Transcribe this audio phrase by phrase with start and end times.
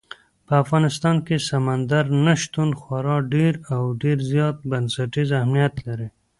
[0.47, 6.07] په افغانستان کې سمندر نه شتون خورا ډېر او ډېر زیات بنسټیز اهمیت لري.